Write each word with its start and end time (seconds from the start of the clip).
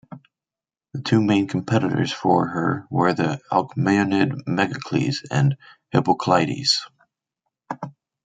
The 0.95 1.03
two 1.03 1.21
main 1.21 1.47
competitors 1.47 2.11
for 2.11 2.47
her 2.47 2.87
were 2.89 3.13
the 3.13 3.39
Alcmaeonid 3.51 4.45
Megacles, 4.47 5.17
and 5.29 5.55
Hippocleides. 5.93 6.79